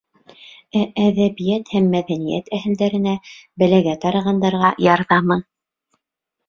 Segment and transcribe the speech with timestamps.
[0.79, 3.15] Ә әҙәбиәт һәм мәҙәниәт әһелдәренә,
[3.65, 5.41] бәләгә тарығандарға ярҙамы...